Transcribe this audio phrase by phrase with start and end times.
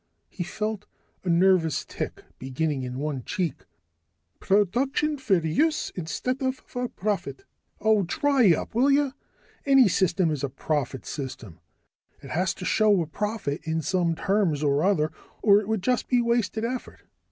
[0.29, 0.87] He felt
[1.23, 3.65] a nervous tic beginning in one cheek.
[4.39, 7.43] "Production for use instead of for profit"
[7.79, 9.13] "Oh, dry up, will you?
[9.63, 11.59] Any system is a profit system.
[12.19, 15.11] It has to show a profit in some terms or other,
[15.43, 17.01] or it would just be wasted effort.